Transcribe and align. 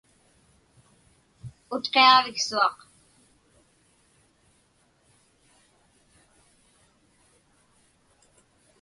Utqiaġviksuaq. 1.73 2.77